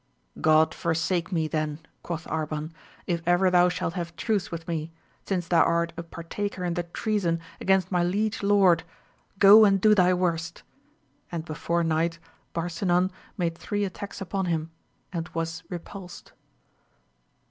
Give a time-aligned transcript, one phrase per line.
[0.41, 2.71] God forsake me then, quoth Arban,
[3.05, 4.91] if ever thou shalt have truce with me,
[5.27, 8.81] since thou art a par taker in the treason against my liege lord!
[9.37, 10.63] go and do thy worst!
[11.31, 12.17] And before night
[12.51, 14.71] Barsinan made three attacks upon him,
[15.13, 16.33] and was repulsed.